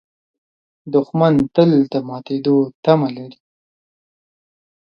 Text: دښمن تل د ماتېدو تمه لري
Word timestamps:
دښمن 0.93 1.33
تل 1.55 1.71
د 1.91 1.93
ماتېدو 2.09 2.57
تمه 2.83 3.09
لري 3.15 3.39